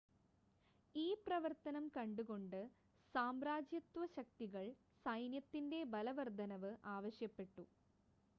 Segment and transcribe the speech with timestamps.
[0.95, 2.57] ഈ പ്രവർത്തനം കണ്ടുകൊണ്ട്
[3.15, 4.65] സാമ്രാജ്യത്വ ശക്തികൾ
[5.05, 7.65] സൈന്യത്തിൻ്റെ ബലവർദ്ധനവ് ആവശ്യപ്പെട്ടു